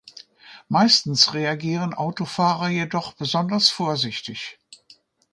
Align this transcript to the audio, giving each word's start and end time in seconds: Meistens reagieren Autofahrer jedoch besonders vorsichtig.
Meistens 0.67 1.35
reagieren 1.35 1.93
Autofahrer 1.93 2.69
jedoch 2.69 3.13
besonders 3.13 3.69
vorsichtig. 3.69 4.57